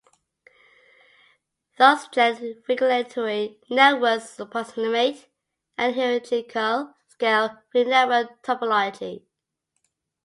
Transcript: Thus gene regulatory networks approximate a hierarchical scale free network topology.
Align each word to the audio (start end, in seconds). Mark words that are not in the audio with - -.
Thus 1.77 2.07
gene 2.07 2.63
regulatory 2.67 3.59
networks 3.69 4.39
approximate 4.39 5.29
a 5.77 5.93
hierarchical 5.93 6.95
scale 7.07 7.59
free 7.71 7.83
network 7.83 8.41
topology. 8.41 9.21